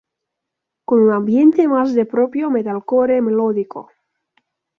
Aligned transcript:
Con 0.83 0.99
un 1.03 1.11
ambiente 1.13 1.67
más 1.67 1.93
de 1.93 2.07
propio 2.07 2.49
Metalcore 2.49 3.21
melódico. 3.21 3.91